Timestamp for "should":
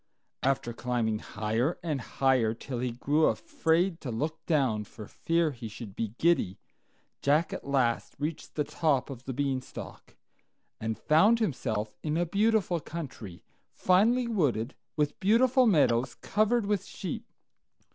5.67-5.95